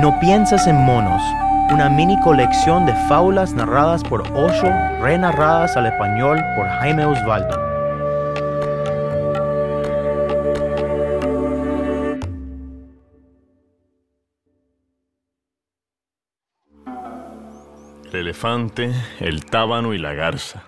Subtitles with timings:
[0.00, 1.20] No piensas en monos,
[1.70, 4.70] una mini colección de fábulas narradas por Osho,
[5.02, 7.54] renarradas al español por Jaime Osvaldo.
[18.06, 20.62] El elefante, el tábano y la garza.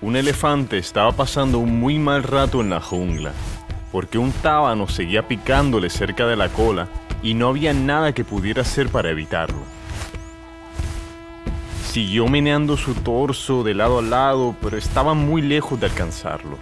[0.00, 3.32] Un elefante estaba pasando un muy mal rato en la jungla,
[3.90, 6.86] porque un tábano seguía picándole cerca de la cola
[7.20, 9.62] y no había nada que pudiera hacer para evitarlo.
[11.90, 16.58] Siguió meneando su torso de lado a lado, pero estaba muy lejos de alcanzarlo.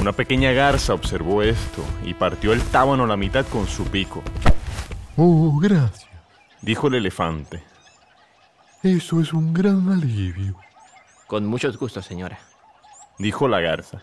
[0.00, 4.20] Una pequeña garza observó esto y partió el tábano a la mitad con su pico.
[5.16, 6.08] Oh, gracias.
[6.60, 7.62] Dijo el elefante.
[8.82, 10.56] Eso es un gran alivio.
[11.26, 12.38] Con muchos gustos, señora.
[13.18, 14.02] Dijo la garza.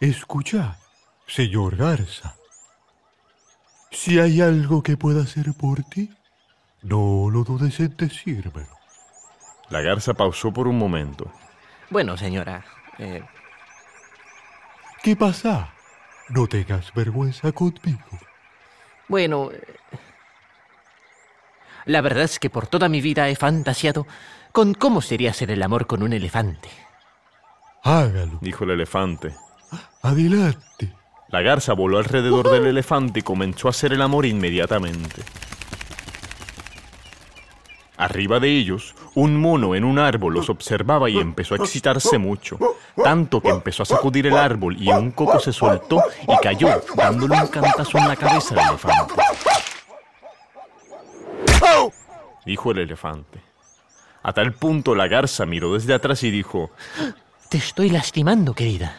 [0.00, 0.78] Escucha,
[1.26, 2.34] señor Garza.
[3.90, 6.10] Si hay algo que pueda hacer por ti,
[6.82, 8.78] no lo dudes en decírmelo.
[9.68, 11.30] La garza pausó por un momento.
[11.90, 12.64] Bueno, señora.
[12.98, 13.22] eh,
[15.02, 15.72] ¿Qué pasa?
[16.28, 18.00] No tengas vergüenza conmigo.
[19.08, 19.50] bueno.
[21.84, 24.06] La verdad es que por toda mi vida he fantaseado
[24.52, 26.68] con cómo sería hacer el amor con un elefante.
[27.82, 28.38] Hágalo.
[28.40, 29.34] Dijo el elefante.
[30.02, 30.92] Adelante.
[31.28, 35.22] La garza voló alrededor del elefante y comenzó a hacer el amor inmediatamente.
[37.96, 42.58] Arriba de ellos, un mono en un árbol los observaba y empezó a excitarse mucho,
[43.02, 47.40] tanto que empezó a sacudir el árbol y un coco se soltó y cayó, dándole
[47.40, 49.14] un cantazo en la cabeza al elefante.
[52.44, 53.40] Dijo el elefante.
[54.22, 56.70] A tal punto la garza miró desde atrás y dijo,
[57.48, 58.94] Te estoy lastimando, querida.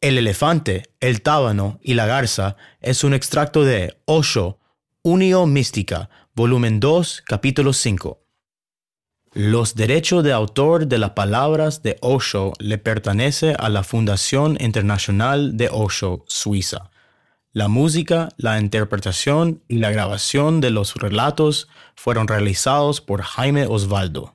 [0.00, 4.58] El elefante, el tábano y la garza es un extracto de Osho,
[5.02, 8.18] Unio Mística, volumen 2, capítulo 5.
[9.34, 15.58] Los derechos de autor de las palabras de Osho le pertenece a la Fundación Internacional
[15.58, 16.90] de Osho, Suiza.
[17.52, 24.34] La música, la interpretación y la grabación de los relatos fueron realizados por Jaime Osvaldo.